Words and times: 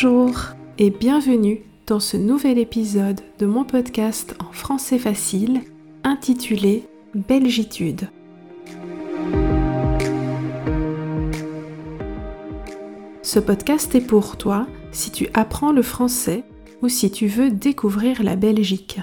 Bonjour 0.00 0.54
et 0.78 0.90
bienvenue 0.90 1.60
dans 1.88 1.98
ce 1.98 2.16
nouvel 2.16 2.58
épisode 2.58 3.20
de 3.40 3.46
mon 3.46 3.64
podcast 3.64 4.36
en 4.38 4.52
français 4.52 4.96
facile 4.96 5.62
intitulé 6.04 6.84
Belgitude. 7.16 8.08
Ce 13.22 13.40
podcast 13.40 13.92
est 13.96 14.06
pour 14.06 14.36
toi 14.36 14.68
si 14.92 15.10
tu 15.10 15.30
apprends 15.34 15.72
le 15.72 15.82
français 15.82 16.44
ou 16.80 16.88
si 16.88 17.10
tu 17.10 17.26
veux 17.26 17.50
découvrir 17.50 18.22
la 18.22 18.36
Belgique. 18.36 19.00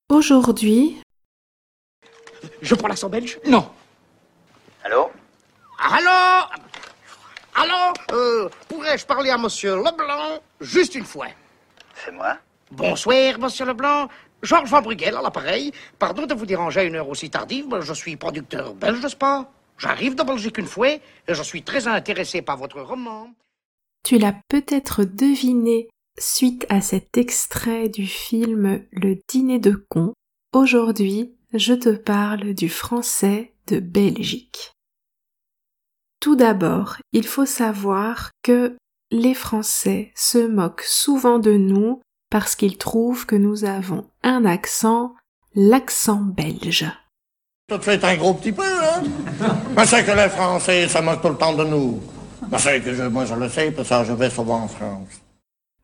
Aujourd'hui... 0.09 0.97
Je 2.63 2.75
prends 2.75 2.89
l'accent 2.89 3.11
belge 3.11 3.39
Non. 3.47 3.69
Allô? 4.83 5.11
Allô? 5.79 6.47
Allô? 7.55 7.93
Euh, 8.13 8.49
Pourrais-je 8.67 9.05
parler 9.05 9.29
à 9.29 9.37
monsieur 9.37 9.77
Leblanc? 9.77 10.41
Juste 10.59 10.95
une 10.95 11.05
fois 11.05 11.27
C'est 12.03 12.13
moi? 12.13 12.39
Bonsoir, 12.71 13.39
monsieur 13.39 13.67
Leblanc. 13.67 14.09
Georges 14.43 14.71
Van 14.71 14.81
Brugel 14.81 15.15
à 15.17 15.21
l'appareil. 15.21 15.71
Pardon 15.99 16.25
de 16.25 16.33
vous 16.33 16.47
déranger 16.47 16.81
à 16.81 16.85
une 16.85 16.95
heure 16.95 17.11
aussi 17.11 17.29
tardive, 17.29 17.67
mais 17.71 17.83
je 17.83 17.93
suis 17.93 18.17
producteur 18.17 18.73
belge, 18.73 19.03
n'est-ce 19.03 19.17
pas 19.17 19.51
J'arrive 19.77 20.15
de 20.15 20.23
Belgique 20.23 20.57
une 20.57 20.67
fois 20.67 20.89
et 20.89 21.01
je 21.29 21.43
suis 21.43 21.63
très 21.63 21.87
intéressé 21.89 22.41
par 22.41 22.57
votre 22.57 22.81
roman. 22.81 23.29
Tu 24.03 24.19
l'as 24.19 24.35
peut-être 24.49 25.05
deviné 25.05 25.89
suite 26.19 26.67
à 26.69 26.81
cet 26.81 27.17
extrait 27.17 27.89
du 27.89 28.07
film 28.07 28.85
Le 28.93 29.17
dîner 29.29 29.59
de 29.59 29.73
con. 29.89 30.13
Aujourd'hui, 30.53 31.35
je 31.55 31.75
te 31.75 31.91
parle 31.91 32.55
du 32.55 32.69
français 32.69 33.55
de 33.67 33.79
Belgique. 33.79 34.73
Tout 36.21 36.37
d'abord, 36.37 36.97
il 37.13 37.27
faut 37.27 37.47
savoir 37.47 38.31
que 38.43 38.77
les 39.11 39.35
Français 39.35 40.13
se 40.15 40.39
moquent 40.47 40.85
souvent 40.85 41.39
de 41.39 41.53
nous 41.53 42.01
parce 42.31 42.55
qu'ils 42.55 42.79
trouvent 42.79 43.27
que 43.27 43.37
nous 43.37 43.65
avons 43.65 44.09
un 44.23 44.45
accent, 44.45 45.15
l'accent 45.55 46.21
belge. 46.21 46.87
Tout 47.69 47.81
fait 47.81 48.03
un 48.05 48.17
gros 48.17 48.35
petit 48.35 48.53
peu, 48.53 48.63
hein? 48.63 49.03
Mais 49.77 49.87
c'est 49.87 50.05
que 50.05 50.13
les 50.13 50.29
Français, 50.29 50.89
ça 50.89 51.01
moque 51.01 51.23
tout 51.23 51.29
le 51.29 51.37
temps 51.37 51.55
de 51.55 51.65
nous. 51.65 52.01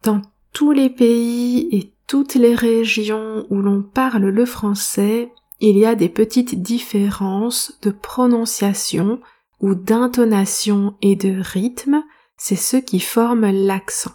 Dans 0.02 0.20
tous 0.52 0.72
les 0.72 0.90
pays 0.90 1.68
et 1.70 1.92
toutes 2.06 2.34
les 2.34 2.54
régions 2.54 3.46
où 3.50 3.56
l'on 3.62 3.82
parle 3.82 4.26
le 4.26 4.46
français, 4.46 5.30
il 5.60 5.78
y 5.78 5.86
a 5.86 5.94
des 5.94 6.08
petites 6.08 6.60
différences 6.62 7.78
de 7.82 7.90
prononciation 7.90 9.20
ou 9.60 9.74
d'intonation 9.74 10.96
et 11.02 11.16
de 11.16 11.40
rythme, 11.40 12.02
c'est 12.36 12.56
ce 12.56 12.76
qui 12.76 13.00
forme 13.00 13.50
l'accent. 13.50 14.12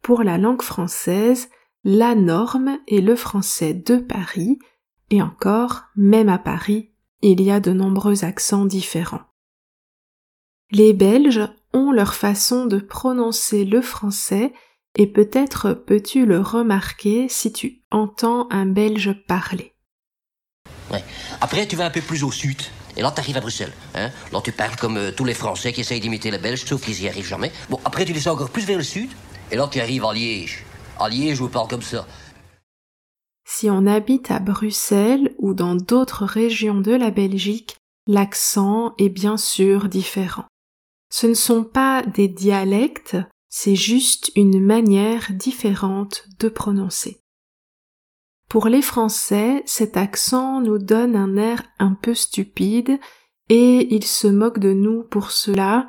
Pour 0.00 0.22
la 0.22 0.38
langue 0.38 0.62
française, 0.62 1.48
la 1.84 2.14
norme 2.14 2.78
est 2.86 3.00
le 3.00 3.16
français 3.16 3.74
de 3.74 3.96
Paris, 3.96 4.58
et 5.10 5.20
encore, 5.20 5.82
même 5.96 6.28
à 6.28 6.38
Paris, 6.38 6.90
il 7.20 7.42
y 7.42 7.50
a 7.50 7.60
de 7.60 7.72
nombreux 7.72 8.24
accents 8.24 8.64
différents. 8.64 9.31
Les 10.74 10.94
Belges 10.94 11.46
ont 11.74 11.92
leur 11.92 12.14
façon 12.14 12.64
de 12.64 12.78
prononcer 12.78 13.66
le 13.66 13.82
français 13.82 14.54
et 14.98 15.06
peut-être 15.06 15.74
peux-tu 15.74 16.24
le 16.24 16.40
remarquer 16.40 17.28
si 17.28 17.52
tu 17.52 17.82
entends 17.90 18.48
un 18.50 18.64
Belge 18.64 19.14
parler. 19.28 19.74
Ouais. 20.90 21.04
Après, 21.42 21.66
tu 21.66 21.76
vas 21.76 21.84
un 21.84 21.90
peu 21.90 22.00
plus 22.00 22.24
au 22.24 22.32
sud. 22.32 22.62
Et 22.96 23.02
là, 23.02 23.12
tu 23.14 23.20
arrives 23.20 23.36
à 23.36 23.40
Bruxelles. 23.40 23.72
Hein? 23.94 24.10
Là, 24.32 24.40
tu 24.42 24.50
parles 24.52 24.76
comme 24.76 24.96
euh, 24.96 25.12
tous 25.12 25.26
les 25.26 25.34
Français 25.34 25.74
qui 25.74 25.82
essayent 25.82 26.00
d'imiter 26.00 26.30
les 26.30 26.38
Belges, 26.38 26.64
sauf 26.64 26.82
qu'ils 26.82 27.02
y 27.02 27.08
arrivent 27.08 27.26
jamais. 27.26 27.52
Bon, 27.68 27.78
après, 27.84 28.06
tu 28.06 28.14
descends 28.14 28.32
encore 28.32 28.50
plus 28.50 28.64
vers 28.64 28.78
le 28.78 28.82
sud. 28.82 29.10
Et 29.50 29.56
là, 29.56 29.68
tu 29.70 29.78
arrives 29.78 30.06
à 30.06 30.14
Liège. 30.14 30.64
À 30.98 31.10
Liège, 31.10 31.42
on 31.42 31.48
parle 31.48 31.68
comme 31.68 31.82
ça. 31.82 32.06
Si 33.46 33.68
on 33.68 33.86
habite 33.86 34.30
à 34.30 34.38
Bruxelles 34.38 35.34
ou 35.36 35.52
dans 35.52 35.74
d'autres 35.74 36.24
régions 36.24 36.80
de 36.80 36.92
la 36.92 37.10
Belgique, 37.10 37.76
l'accent 38.06 38.94
est 38.96 39.10
bien 39.10 39.36
sûr 39.36 39.90
différent. 39.90 40.44
Ce 41.12 41.26
ne 41.26 41.34
sont 41.34 41.62
pas 41.62 42.02
des 42.02 42.26
dialectes, 42.26 43.18
c'est 43.50 43.76
juste 43.76 44.32
une 44.34 44.64
manière 44.64 45.30
différente 45.34 46.24
de 46.40 46.48
prononcer. 46.48 47.20
Pour 48.48 48.66
les 48.66 48.80
Français, 48.80 49.62
cet 49.66 49.98
accent 49.98 50.62
nous 50.62 50.78
donne 50.78 51.14
un 51.14 51.36
air 51.36 51.62
un 51.78 51.92
peu 51.92 52.14
stupide 52.14 52.98
et 53.50 53.94
ils 53.94 54.06
se 54.06 54.26
moquent 54.26 54.58
de 54.58 54.72
nous 54.72 55.02
pour 55.02 55.32
cela, 55.32 55.86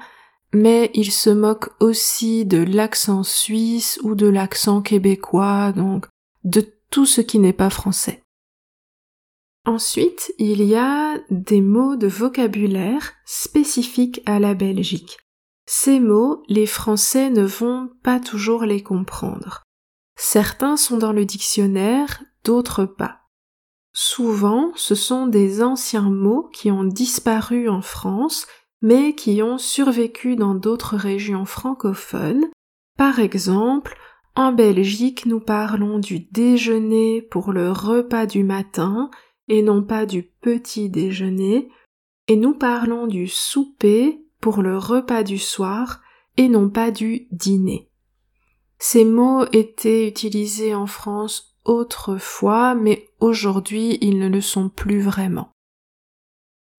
mais 0.51 0.91
ils 0.93 1.13
se 1.13 1.29
moquent 1.29 1.71
aussi 1.79 2.45
de 2.45 2.57
l'accent 2.57 3.23
suisse 3.23 4.01
ou 4.03 4.15
de 4.15 4.27
l'accent 4.27 4.81
québécois, 4.81 5.71
donc 5.71 6.05
de 6.43 6.67
tout 6.89 7.05
ce 7.05 7.21
qui 7.21 7.39
n'est 7.39 7.53
pas 7.53 7.69
français. 7.69 8.22
Ensuite, 9.65 10.33
il 10.39 10.61
y 10.61 10.75
a 10.75 11.17
des 11.29 11.61
mots 11.61 11.95
de 11.95 12.07
vocabulaire 12.07 13.13
spécifiques 13.25 14.21
à 14.25 14.39
la 14.39 14.53
Belgique. 14.55 15.17
Ces 15.65 16.01
mots, 16.01 16.43
les 16.49 16.65
Français 16.65 17.29
ne 17.29 17.43
vont 17.43 17.89
pas 18.03 18.19
toujours 18.19 18.65
les 18.65 18.83
comprendre. 18.83 19.63
Certains 20.17 20.75
sont 20.75 20.97
dans 20.97 21.13
le 21.13 21.23
dictionnaire, 21.23 22.21
d'autres 22.43 22.85
pas. 22.85 23.21
Souvent, 23.93 24.71
ce 24.75 24.95
sont 24.95 25.27
des 25.27 25.63
anciens 25.63 26.09
mots 26.09 26.49
qui 26.51 26.69
ont 26.69 26.83
disparu 26.83 27.69
en 27.69 27.81
France, 27.81 28.47
mais 28.81 29.15
qui 29.15 29.41
ont 29.41 29.57
survécu 29.57 30.35
dans 30.35 30.55
d'autres 30.55 30.97
régions 30.97 31.45
francophones. 31.45 32.45
Par 32.97 33.19
exemple, 33.19 33.95
en 34.35 34.51
Belgique, 34.51 35.25
nous 35.25 35.39
parlons 35.39 35.99
du 35.99 36.19
déjeuner 36.19 37.21
pour 37.21 37.53
le 37.53 37.71
repas 37.71 38.25
du 38.25 38.43
matin 38.43 39.09
et 39.47 39.61
non 39.61 39.83
pas 39.83 40.05
du 40.05 40.23
petit 40.23 40.89
déjeuner, 40.89 41.69
et 42.27 42.35
nous 42.35 42.53
parlons 42.53 43.07
du 43.07 43.27
souper 43.27 44.21
pour 44.39 44.61
le 44.61 44.77
repas 44.77 45.23
du 45.23 45.37
soir 45.37 46.01
et 46.37 46.47
non 46.47 46.69
pas 46.69 46.91
du 46.91 47.27
dîner. 47.31 47.89
Ces 48.79 49.05
mots 49.05 49.45
étaient 49.51 50.07
utilisés 50.07 50.75
en 50.75 50.87
France 50.87 51.57
autrefois, 51.63 52.75
mais 52.75 53.07
aujourd'hui 53.19 53.97
ils 54.01 54.19
ne 54.19 54.27
le 54.27 54.41
sont 54.41 54.69
plus 54.69 54.99
vraiment. 54.99 55.49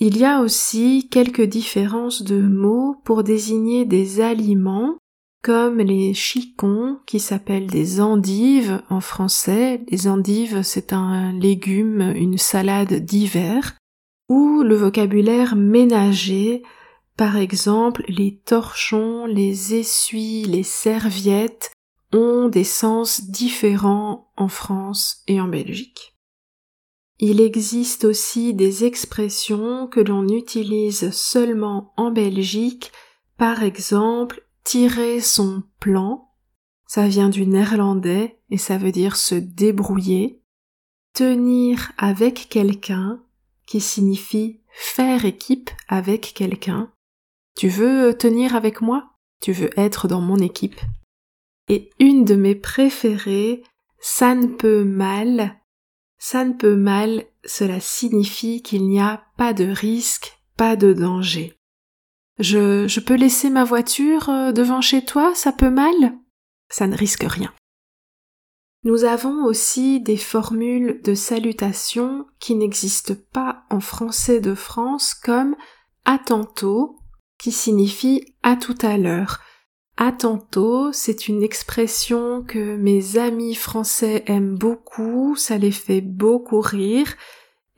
Il 0.00 0.18
y 0.18 0.24
a 0.24 0.40
aussi 0.40 1.08
quelques 1.10 1.44
différences 1.44 2.22
de 2.22 2.40
mots 2.40 2.96
pour 3.04 3.22
désigner 3.22 3.84
des 3.84 4.20
aliments 4.20 4.98
comme 5.44 5.78
les 5.78 6.14
chicons 6.14 6.98
qui 7.04 7.20
s'appellent 7.20 7.66
des 7.66 8.00
endives 8.00 8.80
en 8.88 9.02
français. 9.02 9.82
Les 9.90 10.08
endives, 10.08 10.62
c'est 10.62 10.94
un 10.94 11.32
légume, 11.38 12.14
une 12.16 12.38
salade 12.38 12.94
d'hiver, 12.94 13.74
ou 14.30 14.62
le 14.62 14.74
vocabulaire 14.74 15.54
ménager, 15.54 16.62
par 17.18 17.36
exemple 17.36 18.04
les 18.08 18.40
torchons, 18.46 19.26
les 19.26 19.74
essuies, 19.74 20.44
les 20.44 20.62
serviettes 20.62 21.70
ont 22.14 22.48
des 22.48 22.64
sens 22.64 23.26
différents 23.26 24.30
en 24.38 24.48
France 24.48 25.22
et 25.28 25.42
en 25.42 25.48
Belgique. 25.48 26.14
Il 27.20 27.42
existe 27.42 28.06
aussi 28.06 28.54
des 28.54 28.86
expressions 28.86 29.88
que 29.88 30.00
l'on 30.00 30.26
utilise 30.26 31.10
seulement 31.10 31.92
en 31.98 32.10
Belgique, 32.10 32.92
par 33.36 33.62
exemple 33.62 34.43
tirer 34.64 35.20
son 35.20 35.62
plan, 35.78 36.30
ça 36.86 37.06
vient 37.06 37.28
du 37.28 37.46
néerlandais 37.46 38.40
et 38.50 38.58
ça 38.58 38.78
veut 38.78 38.92
dire 38.92 39.16
se 39.16 39.34
débrouiller, 39.34 40.42
tenir 41.12 41.92
avec 41.98 42.48
quelqu'un, 42.48 43.22
qui 43.66 43.80
signifie 43.80 44.60
faire 44.70 45.24
équipe 45.24 45.70
avec 45.88 46.34
quelqu'un. 46.34 46.92
Tu 47.56 47.68
veux 47.68 48.16
tenir 48.16 48.56
avec 48.56 48.80
moi? 48.80 49.10
Tu 49.40 49.52
veux 49.52 49.70
être 49.78 50.08
dans 50.08 50.20
mon 50.20 50.38
équipe 50.38 50.80
Et 51.68 51.90
une 51.98 52.24
de 52.24 52.34
mes 52.34 52.54
préférées, 52.54 53.62
ça 54.00 54.34
ne 54.34 54.46
peut 54.46 54.84
mal. 54.84 55.60
Ça 56.18 56.44
ne 56.44 56.52
peut 56.52 56.76
mal, 56.76 57.24
cela 57.44 57.80
signifie 57.80 58.62
qu'il 58.62 58.86
n'y 58.86 59.00
a 59.00 59.24
pas 59.36 59.52
de 59.52 59.64
risque, 59.64 60.38
pas 60.56 60.76
de 60.76 60.92
danger. 60.92 61.54
Je, 62.38 63.00
peux 63.00 63.14
laisser 63.14 63.50
ma 63.50 63.64
voiture 63.64 64.28
euh, 64.28 64.52
devant 64.52 64.80
chez 64.80 65.04
toi, 65.04 65.34
ça 65.34 65.52
peut 65.52 65.70
mal? 65.70 65.94
Ça 66.68 66.86
ne 66.86 66.96
risque 66.96 67.24
rien. 67.24 67.52
Nous 68.82 69.04
avons 69.04 69.44
aussi 69.44 70.00
des 70.00 70.16
formules 70.16 71.00
de 71.02 71.14
salutation 71.14 72.26
qui 72.38 72.54
n'existent 72.54 73.14
pas 73.32 73.64
en 73.70 73.80
français 73.80 74.40
de 74.40 74.54
France 74.54 75.14
comme 75.14 75.56
à 76.04 76.18
tantôt, 76.18 76.98
qui 77.38 77.50
signifie 77.50 78.36
à 78.42 78.56
tout 78.56 78.76
à 78.82 78.98
l'heure. 78.98 79.40
À 79.96 80.10
tantôt, 80.10 80.92
c'est 80.92 81.28
une 81.28 81.42
expression 81.42 82.42
que 82.42 82.76
mes 82.76 83.16
amis 83.16 83.54
français 83.54 84.24
aiment 84.26 84.58
beaucoup, 84.58 85.36
ça 85.36 85.56
les 85.56 85.70
fait 85.70 86.00
beaucoup 86.00 86.60
rire, 86.60 87.14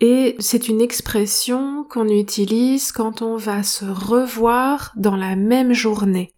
et 0.01 0.37
c'est 0.39 0.69
une 0.69 0.81
expression 0.81 1.85
qu'on 1.85 2.09
utilise 2.09 2.93
quand 2.93 3.23
on 3.23 3.37
va 3.37 3.63
se 3.63 3.85
revoir 3.85 4.93
dans 4.97 5.17
la 5.17 5.37
même 5.37 5.73
journée. 5.73 6.35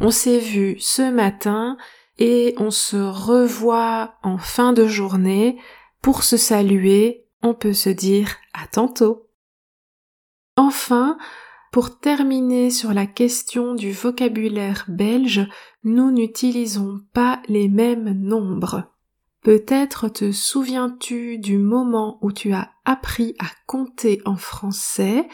On 0.00 0.10
s'est 0.10 0.38
vu 0.38 0.76
ce 0.78 1.10
matin 1.10 1.76
et 2.18 2.54
on 2.58 2.70
se 2.70 2.96
revoit 2.96 4.14
en 4.22 4.36
fin 4.36 4.72
de 4.72 4.86
journée. 4.86 5.58
Pour 6.02 6.22
se 6.22 6.36
saluer, 6.36 7.26
on 7.42 7.54
peut 7.54 7.72
se 7.72 7.88
dire 7.88 8.36
à 8.52 8.66
tantôt. 8.66 9.28
Enfin, 10.56 11.16
pour 11.72 11.98
terminer 11.98 12.70
sur 12.70 12.92
la 12.92 13.06
question 13.06 13.74
du 13.74 13.92
vocabulaire 13.92 14.84
belge, 14.88 15.48
nous 15.84 16.10
n'utilisons 16.10 17.00
pas 17.14 17.40
les 17.48 17.68
mêmes 17.68 18.12
nombres. 18.12 18.91
Peut-être 19.42 20.08
te 20.08 20.30
souviens-tu 20.30 21.38
du 21.38 21.58
moment 21.58 22.18
où 22.22 22.30
tu 22.30 22.52
as 22.52 22.70
appris 22.84 23.34
à 23.40 23.46
compter 23.66 24.22
en 24.24 24.36
français 24.36 25.28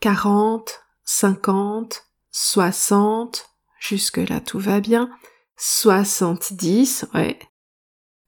40, 0.00 0.80
50, 1.04 2.06
60, 2.32 3.48
jusque-là 3.78 4.40
tout 4.40 4.58
va 4.58 4.80
bien, 4.80 5.10
70, 5.56 7.06
ouais. 7.14 7.38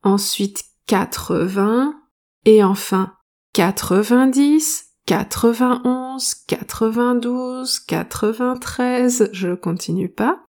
Ensuite 0.05 0.65
80, 0.87 2.01
et 2.45 2.63
enfin 2.63 3.17
90, 3.55 4.85
91, 5.07 6.35
92, 6.47 7.81
93, 7.81 9.31
je 9.33 9.55
continue 9.55 10.09
pas. 10.09 10.46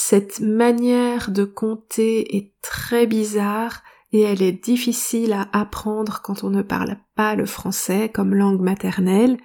Cette 0.00 0.38
manière 0.38 1.32
de 1.32 1.42
compter 1.42 2.36
est 2.36 2.52
très 2.62 3.08
bizarre 3.08 3.82
et 4.12 4.20
elle 4.20 4.42
est 4.42 4.52
difficile 4.52 5.32
à 5.32 5.48
apprendre 5.52 6.20
quand 6.22 6.44
on 6.44 6.50
ne 6.50 6.62
parle 6.62 6.98
pas 7.16 7.34
le 7.34 7.46
français 7.46 8.08
comme 8.08 8.32
langue 8.32 8.60
maternelle. 8.60 9.38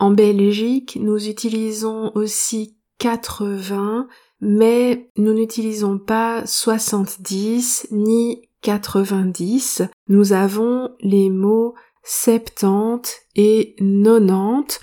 En 0.00 0.10
Belgique, 0.10 0.98
nous 1.00 1.28
utilisons 1.28 2.10
aussi 2.16 2.76
80, 2.98 4.08
mais 4.40 5.12
nous 5.16 5.34
n'utilisons 5.34 6.00
pas 6.00 6.44
70 6.44 7.86
ni 7.92 8.48
90. 8.62 9.82
Nous 10.08 10.32
avons 10.32 10.96
les 10.98 11.30
mots 11.30 11.74
70 12.02 13.20
et 13.36 13.76
90 13.78 14.80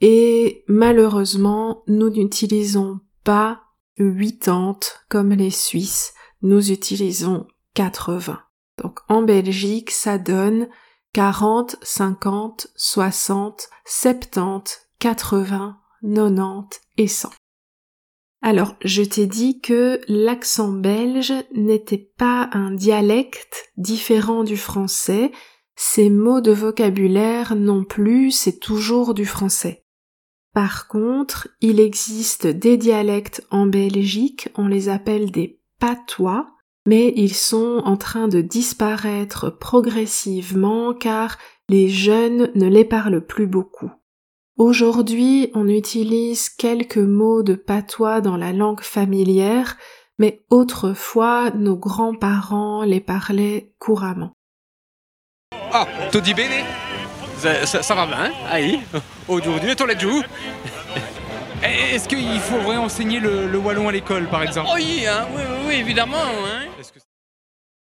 et 0.00 0.64
malheureusement 0.66 1.84
nous 1.86 2.10
n'utilisons 2.10 2.98
pas 3.22 3.60
80 3.96 4.78
comme 5.08 5.32
les 5.32 5.50
Suisses, 5.50 6.14
nous 6.42 6.70
utilisons 6.70 7.46
80. 7.74 8.40
Donc 8.82 9.00
en 9.08 9.22
Belgique 9.22 9.90
ça 9.90 10.18
donne 10.18 10.68
40, 11.12 11.76
50, 11.82 12.68
60, 12.74 13.68
70, 13.84 14.80
80, 14.98 15.78
90 16.02 16.80
et 16.96 17.08
100. 17.08 17.30
Alors, 18.44 18.74
je 18.84 19.02
t'ai 19.02 19.26
dit 19.26 19.60
que 19.60 20.00
l'accent 20.08 20.72
belge 20.72 21.32
n'était 21.54 22.10
pas 22.18 22.50
un 22.52 22.72
dialecte 22.72 23.70
différent 23.76 24.42
du 24.42 24.56
français, 24.56 25.30
ces 25.76 26.10
mots 26.10 26.40
de 26.40 26.50
vocabulaire 26.50 27.54
non 27.54 27.84
plus, 27.84 28.32
c'est 28.32 28.58
toujours 28.58 29.14
du 29.14 29.26
français. 29.26 29.81
Par 30.54 30.86
contre, 30.86 31.48
il 31.60 31.80
existe 31.80 32.46
des 32.46 32.76
dialectes 32.76 33.46
en 33.50 33.66
Belgique, 33.66 34.48
on 34.56 34.68
les 34.68 34.90
appelle 34.90 35.30
des 35.30 35.60
patois, 35.78 36.46
mais 36.86 37.12
ils 37.16 37.34
sont 37.34 37.80
en 37.84 37.96
train 37.96 38.28
de 38.28 38.40
disparaître 38.40 39.50
progressivement 39.50 40.92
car 40.92 41.38
les 41.68 41.88
jeunes 41.88 42.50
ne 42.54 42.66
les 42.66 42.84
parlent 42.84 43.24
plus 43.24 43.46
beaucoup. 43.46 43.90
Aujourd'hui, 44.58 45.50
on 45.54 45.68
utilise 45.68 46.50
quelques 46.50 46.98
mots 46.98 47.42
de 47.42 47.54
patois 47.54 48.20
dans 48.20 48.36
la 48.36 48.52
langue 48.52 48.82
familière, 48.82 49.78
mais 50.18 50.44
autrefois 50.50 51.50
nos 51.52 51.76
grands-parents 51.76 52.82
les 52.82 53.00
parlaient 53.00 53.72
couramment. 53.78 54.32
Ah, 55.72 55.86
ça, 57.42 57.94
va 57.94 58.06
bien, 58.06 58.32
aïe. 58.48 58.80
Aujourd'hui, 59.28 59.74
toi 59.74 59.86
où 59.86 60.22
Est-ce 61.62 62.08
qu'il 62.08 62.40
faudrait 62.40 62.76
enseigner 62.76 63.20
le, 63.20 63.56
wallon 63.58 63.88
à 63.88 63.92
l'école, 63.92 64.28
par 64.28 64.42
exemple? 64.42 64.68
Hein. 64.70 64.74
oui, 64.76 65.04
oui, 65.34 65.42
oui, 65.66 65.74
évidemment. 65.74 66.16
Hein. 66.16 66.66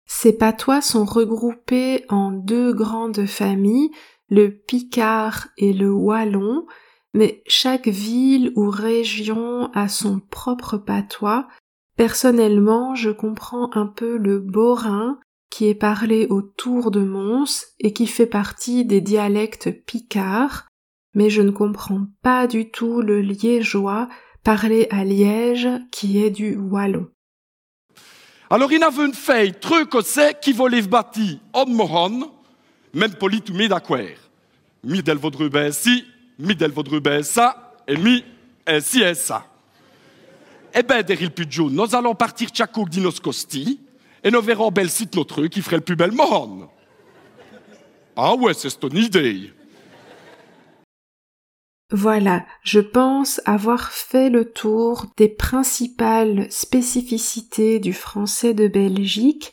Ces 0.05 0.37
patois 0.37 0.81
sont 0.81 1.05
regroupés 1.05 2.05
en 2.09 2.31
deux 2.31 2.73
grandes 2.73 3.25
familles, 3.25 3.91
le 4.29 4.49
picard 4.51 5.47
et 5.57 5.73
le 5.73 5.91
wallon, 5.91 6.65
mais 7.13 7.43
chaque 7.47 7.87
ville 7.87 8.51
ou 8.55 8.69
région 8.69 9.71
a 9.73 9.87
son 9.87 10.19
propre 10.19 10.77
patois. 10.77 11.47
Personnellement, 11.97 12.95
je 12.95 13.09
comprends 13.09 13.69
un 13.73 13.87
peu 13.87 14.17
le 14.17 14.39
borin, 14.39 15.19
qui 15.51 15.67
est 15.67 15.75
parlé 15.75 16.25
autour 16.27 16.89
de 16.89 17.01
Mons 17.01 17.65
et 17.79 17.93
qui 17.93 18.07
fait 18.07 18.25
partie 18.25 18.85
des 18.85 19.01
dialectes 19.01 19.69
picards, 19.85 20.65
mais 21.13 21.29
je 21.29 21.41
ne 21.41 21.51
comprends 21.51 22.07
pas 22.23 22.47
du 22.47 22.71
tout 22.71 23.01
le 23.01 23.21
liégeois 23.21 24.07
parlé 24.43 24.87
à 24.89 25.03
Liège 25.03 25.67
qui 25.91 26.23
est 26.23 26.31
du 26.31 26.55
wallon. 26.55 27.07
Alors 28.49 28.71
il 28.71 28.81
avait 28.83 29.05
une 29.05 29.13
fille 29.13 29.53
truc 29.59 29.91
c'est 30.03 30.39
qui 30.39 30.53
voulait 30.53 30.81
bâti 30.81 31.39
en 31.53 31.65
moron, 31.65 32.31
même 32.93 33.13
poli 33.13 33.41
tout 33.41 33.53
mis 33.53 33.67
d'accord. 33.67 33.99
Mi 34.83 35.03
del 35.03 35.17
vodrube 35.17 35.69
si, 35.71 36.05
mi 36.39 36.55
del 36.55 36.71
vodrube 36.71 37.21
ça, 37.21 37.75
et 37.87 37.97
mi 37.97 38.23
si 38.79 39.01
et 39.01 39.13
ça. 39.13 39.45
Eh 40.73 40.83
ben, 40.83 41.03
deril 41.03 41.31
Pudjo, 41.31 41.69
nous 41.69 41.93
allons 41.93 42.15
partir 42.15 42.49
tchakouk 42.49 42.89
dinos 42.89 43.19
costi, 43.19 43.81
et 44.23 44.31
nous 44.31 44.41
verrons 44.41 44.71
belle 44.71 44.89
site 44.89 45.15
notre 45.15 45.47
qui 45.47 45.61
ferait 45.61 45.77
le 45.77 45.83
plus 45.83 45.95
belle 45.95 46.11
moron. 46.11 46.69
Ah 48.15 48.35
ouais, 48.35 48.53
c'est 48.53 48.79
ton 48.79 48.89
idée. 48.89 49.51
Voilà, 51.93 52.45
je 52.63 52.79
pense 52.79 53.41
avoir 53.45 53.91
fait 53.91 54.29
le 54.29 54.45
tour 54.45 55.07
des 55.17 55.27
principales 55.27 56.47
spécificités 56.49 57.79
du 57.79 57.91
français 57.91 58.53
de 58.53 58.67
Belgique. 58.67 59.51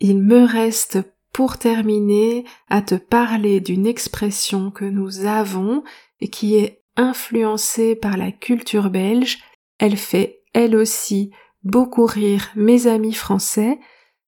Il 0.00 0.18
me 0.18 0.44
reste 0.44 0.98
pour 1.32 1.58
terminer 1.58 2.44
à 2.68 2.82
te 2.82 2.96
parler 2.96 3.60
d'une 3.60 3.86
expression 3.86 4.72
que 4.72 4.84
nous 4.84 5.26
avons 5.26 5.84
et 6.20 6.28
qui 6.28 6.56
est 6.56 6.82
influencée 6.96 7.94
par 7.94 8.16
la 8.16 8.32
culture 8.32 8.90
belge. 8.90 9.38
Elle 9.78 9.96
fait, 9.96 10.40
elle 10.54 10.74
aussi, 10.74 11.30
beaucoup 11.62 12.06
rire 12.06 12.50
mes 12.56 12.88
amis 12.88 13.14
français 13.14 13.78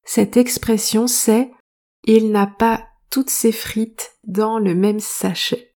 cette 0.03 0.37
expression 0.37 1.07
c'est 1.07 1.51
il 2.03 2.31
n'a 2.31 2.47
pas 2.47 2.87
toutes 3.09 3.29
ses 3.29 3.51
frites 3.51 4.13
dans 4.23 4.57
le 4.57 4.73
même 4.73 4.99
sachet. 4.99 5.75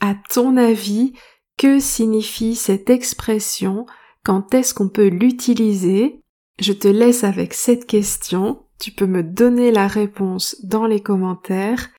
À 0.00 0.14
ton 0.30 0.56
avis, 0.56 1.12
que 1.56 1.78
signifie 1.78 2.56
cette 2.56 2.90
expression? 2.90 3.86
Quand 4.24 4.54
est-ce 4.54 4.74
qu'on 4.74 4.88
peut 4.88 5.08
l'utiliser? 5.08 6.20
Je 6.58 6.72
te 6.72 6.88
laisse 6.88 7.24
avec 7.24 7.54
cette 7.54 7.86
question. 7.86 8.66
Tu 8.80 8.90
peux 8.90 9.06
me 9.06 9.22
donner 9.22 9.70
la 9.70 9.86
réponse 9.86 10.56
dans 10.64 10.86
les 10.86 11.00
commentaires. 11.00 11.90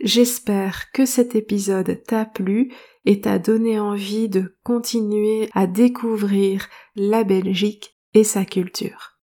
J'espère 0.00 0.92
que 0.92 1.06
cet 1.06 1.34
épisode 1.34 2.02
t'a 2.06 2.24
plu 2.24 2.72
et 3.04 3.20
t'a 3.20 3.38
donné 3.38 3.80
envie 3.80 4.28
de 4.28 4.56
continuer 4.62 5.48
à 5.54 5.66
découvrir 5.66 6.68
la 6.94 7.24
Belgique 7.24 7.96
et 8.14 8.24
sa 8.24 8.44
culture. 8.44 9.18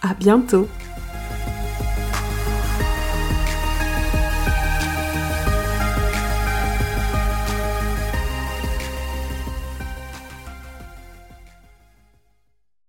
À 0.00 0.14
bientôt! 0.14 0.68